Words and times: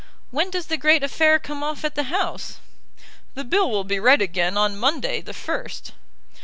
When 0.31 0.49
does 0.49 0.65
the 0.65 0.77
great 0.77 1.03
affair 1.03 1.37
come 1.37 1.61
off 1.63 1.85
at 1.85 1.93
the 1.93 2.01
House?" 2.05 2.57
"The 3.35 3.43
bill 3.43 3.69
will 3.69 3.83
be 3.83 3.99
read 3.99 4.19
again 4.19 4.57
on 4.57 4.75
Monday, 4.75 5.21
the 5.21 5.31
first." 5.31 5.91